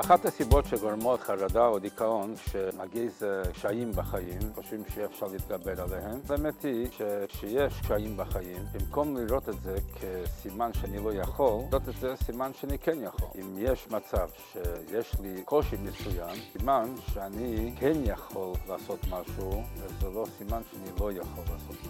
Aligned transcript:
אחת 0.00 0.24
הסיבות 0.24 0.64
שגורמות 0.64 1.20
חרדה 1.20 1.66
או 1.66 1.78
דיכאון 1.78 2.34
שמגיז 2.36 3.22
קשיים 3.52 3.92
בחיים, 3.92 4.38
חושבים 4.54 4.82
שאפשר 4.94 5.26
להתגבר 5.26 5.82
עליהם, 5.82 6.20
האמת 6.28 6.62
היא 6.64 6.88
שכשיש 6.90 7.80
קשיים 7.80 8.16
בחיים, 8.16 8.64
במקום 8.72 9.16
לראות 9.16 9.48
את 9.48 9.60
זה 9.60 9.76
כסימן 10.00 10.70
שאני 10.72 11.04
לא 11.04 11.12
יכול, 11.12 11.62
לראות 11.70 11.88
את 11.88 11.94
זה 12.00 12.14
סימן 12.16 12.50
שאני 12.60 12.78
כן 12.78 12.98
יכול. 13.02 13.28
אם 13.40 13.54
יש 13.58 13.88
מצב 13.90 14.28
שיש 14.52 15.14
לי 15.20 15.42
קושי 15.44 15.76
מסוים, 15.76 16.36
סימן 16.52 16.94
שאני 17.12 17.74
כן 17.78 17.96
יכול 18.04 18.52
לעשות 18.68 18.98
משהו, 19.04 19.62
וזה 19.76 20.08
לא 20.14 20.26
סימן 20.38 20.60
שאני 20.70 20.90
לא 21.00 21.12
יכול 21.12 21.44
לעשות 21.52 21.76
משהו. 21.80 21.89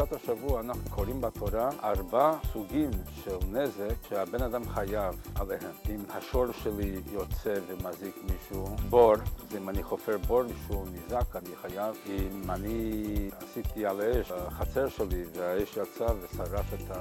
בפרשת 0.00 0.12
השבוע 0.12 0.60
אנחנו 0.60 0.90
קוראים 0.90 1.20
בתורה 1.20 1.70
ארבע 1.82 2.32
סוגים 2.52 2.90
של 3.24 3.36
נזק 3.48 3.94
שהבן 4.08 4.42
אדם 4.42 4.68
חייב 4.68 5.14
עליהם. 5.34 5.72
אם 5.90 6.00
השור 6.10 6.46
שלי 6.52 7.00
יוצא 7.12 7.54
ומזיק 7.66 8.16
מישהו, 8.30 8.66
בור, 8.88 9.14
אם 9.56 9.68
אני 9.68 9.82
חופר 9.82 10.18
בור 10.26 10.42
מישהו 10.42 10.84
נזק, 10.92 11.36
אני 11.36 11.56
חייב. 11.62 11.96
אם 12.06 12.50
אני 12.50 13.30
עשיתי 13.40 13.86
על 13.86 14.00
האש 14.00 14.32
בחצר 14.32 14.88
שלי 14.88 15.24
והאש 15.34 15.76
יצא 15.76 16.06
ושרף 16.20 16.74
את 16.74 16.96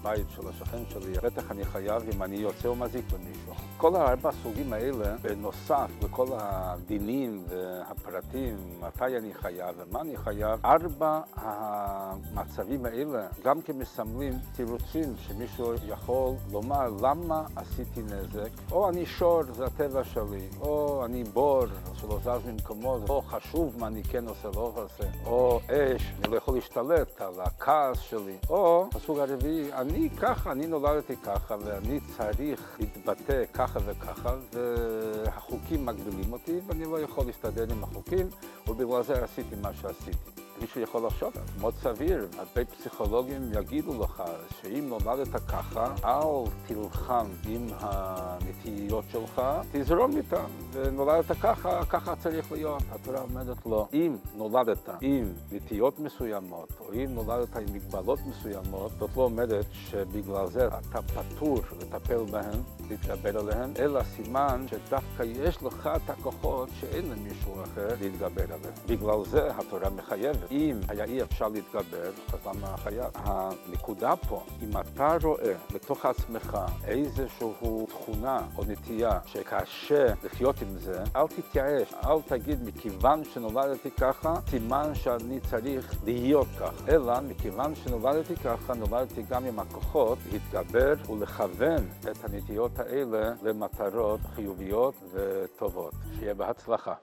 הבית 0.00 0.26
של 0.36 0.48
השכן 0.48 0.82
שלי, 0.88 1.12
בטח 1.22 1.50
אני 1.50 1.64
חייב 1.64 2.02
אם 2.14 2.22
אני 2.22 2.36
יוצא 2.36 2.68
ומזיק 2.68 3.04
למישהו. 3.12 3.52
כל 3.76 3.96
הארבע 3.96 4.30
סוגים 4.42 4.72
האלה, 4.72 5.16
בנוסף 5.22 5.90
לכל 6.02 6.26
הדינים 6.32 7.44
והפרטים, 7.48 8.56
מתי 8.80 9.18
אני 9.18 9.34
חייב 9.34 9.74
ומה 9.78 10.00
אני 10.00 10.16
חייב, 10.16 10.66
ארבע 10.66 11.20
המצבים 11.36 12.86
האלה 12.86 13.26
גם 13.44 13.62
כן 13.62 13.78
מסמלים 13.78 14.32
תירוצים 14.56 15.14
שמישהו 15.16 15.72
יכול 15.86 16.34
לומר 16.52 16.88
למה 17.02 17.46
עשיתי 17.56 18.02
נזק, 18.02 18.50
או 18.72 18.88
אני 18.88 19.06
שור, 19.06 19.42
זה 19.42 19.64
הטבע 19.64 20.04
שלי, 20.04 20.48
או 20.60 21.04
אני 21.04 21.24
בור 21.24 21.64
שלא 21.94 22.18
זז 22.24 22.46
ממקומו, 22.46 22.98
או 23.08 23.22
חשוב 23.22 23.74
מה 23.78 23.86
אני 23.86 24.02
כן 24.02 24.28
עושה, 24.28 24.48
לא 24.54 24.72
עושה, 24.74 25.04
או 25.26 25.60
אש, 25.66 26.12
אני 26.18 26.32
לא 26.32 26.36
יכול 26.36 26.54
להשתלט 26.54 27.20
על 27.20 27.40
הכעס 27.40 27.98
שלי, 28.00 28.36
או 28.50 28.88
הסוג 28.94 29.18
הרביעי, 29.18 29.72
אני 29.72 29.89
ככה, 30.20 30.52
אני 30.52 30.66
נולדתי 30.66 31.16
ככה, 31.16 31.56
ואני 31.64 32.00
צריך 32.16 32.76
להתבטא 32.78 33.44
ככה 33.52 33.80
וככה, 33.86 34.34
והחוקים 34.52 35.86
מגבילים 35.86 36.32
אותי, 36.32 36.60
ואני 36.66 36.84
לא 36.84 37.00
יכול 37.00 37.26
להסתדר 37.26 37.66
עם 37.72 37.84
החוקים, 37.84 38.26
ובגלל 38.68 39.02
זה 39.02 39.24
עשיתי 39.24 39.56
מה 39.62 39.74
שעשיתי. 39.74 40.39
מישהו 40.60 40.80
יכול 40.80 41.06
לחשוב, 41.06 41.32
מאוד 41.60 41.74
סביר, 41.82 42.26
הרבה 42.38 42.64
פסיכולוגים 42.64 43.52
יגידו 43.52 44.02
לך 44.02 44.22
שאם 44.60 44.88
נולדת 44.88 45.28
ככה, 45.48 45.94
אל 46.04 46.50
תלחם 46.66 47.26
עם 47.48 47.66
הנטיות 47.80 49.04
שלך, 49.12 49.42
תזרום 49.72 50.16
איתן, 50.16 50.44
ונולדת 50.72 51.32
ככה, 51.42 51.84
ככה 51.84 52.16
צריך 52.16 52.52
להיות. 52.52 52.82
התורה 52.90 53.20
אומרת 53.20 53.66
לו, 53.66 53.88
אם 53.92 54.16
נולדת 54.36 54.88
עם 55.00 55.32
נטיות 55.52 55.98
מסוימות, 55.98 56.68
או 56.80 56.92
אם 56.92 57.06
נולדת 57.14 57.56
עם 57.56 57.64
מגבלות 57.72 58.18
מסוימות, 58.26 58.92
זאת 58.98 59.10
לא 59.16 59.22
אומרת 59.22 59.66
שבגלל 59.72 60.46
זה 60.46 60.66
אתה 60.66 61.02
פטור 61.02 61.60
לטפל 61.80 62.24
בהן, 62.30 62.60
להתגבר 62.90 63.38
עליהן, 63.38 63.70
אלא 63.78 64.02
סימן 64.02 64.66
שדווקא 64.68 65.22
יש 65.22 65.62
לך 65.62 65.90
את 65.96 66.10
הכוחות 66.10 66.68
שאין 66.80 67.10
למישהו 67.10 67.62
אחר 67.62 67.88
להתגבר 68.00 68.44
עליהן. 68.44 68.74
בגלל 68.86 69.24
זה 69.24 69.50
התורה 69.56 69.90
מחייבת. 69.90 70.49
אם 70.50 70.80
היה 70.88 71.04
אי 71.04 71.22
אפשר 71.22 71.48
להתגבר, 71.48 72.10
אז 72.32 72.46
למה 72.46 72.76
חייב? 72.76 73.10
הנקודה 73.14 74.16
פה, 74.16 74.42
אם 74.62 74.70
אתה 74.80 75.16
רואה 75.22 75.52
בתוך 75.74 76.06
עצמך 76.06 76.58
איזושהי 76.84 77.48
תכונה 77.88 78.40
או 78.56 78.64
נטייה 78.68 79.18
שקשה 79.26 80.14
לחיות 80.24 80.62
עם 80.62 80.78
זה, 80.78 81.02
אל 81.16 81.26
תתייאש, 81.26 81.94
אל 82.04 82.22
תגיד 82.26 82.58
מכיוון 82.64 83.24
שנולדתי 83.24 83.90
ככה, 83.90 84.34
סימן 84.50 84.94
שאני 84.94 85.40
צריך 85.40 85.94
להיות 86.04 86.48
ככה, 86.60 86.84
אלא 86.88 87.20
מכיוון 87.20 87.74
שנולדתי 87.74 88.36
ככה, 88.36 88.74
נולדתי 88.74 89.22
גם 89.22 89.44
עם 89.44 89.58
הכוחות 89.58 90.18
להתגבר 90.32 90.94
ולכוון 91.10 91.88
את 92.10 92.24
הנטיות 92.24 92.78
האלה 92.78 93.32
למטרות 93.42 94.20
חיוביות 94.34 94.94
וטובות. 95.12 95.94
שיהיה 96.18 96.34
בהצלחה. 96.34 96.94